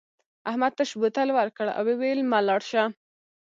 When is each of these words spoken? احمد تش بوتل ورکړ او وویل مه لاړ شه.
احمد 0.49 0.73
تش 0.77 0.89
بوتل 0.99 1.29
ورکړ 1.33 1.67
او 1.77 1.83
وویل 1.89 2.19
مه 2.31 2.39
لاړ 2.47 2.61
شه. 2.69 2.83